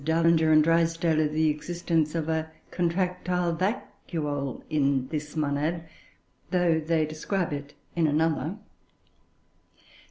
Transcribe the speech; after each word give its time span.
Dallinger 0.03 0.51
and 0.51 0.63
Drysdale 0.63 1.19
of 1.21 1.31
the 1.31 1.49
existence 1.51 2.15
of 2.15 2.27
a 2.27 2.49
contractile 2.71 3.53
vacuole 3.55 4.63
in 4.67 5.07
this 5.09 5.35
monad, 5.35 5.83
though 6.49 6.79
they 6.79 7.05
describe 7.05 7.53
it 7.53 7.75
in 7.95 8.07
another. 8.07 8.57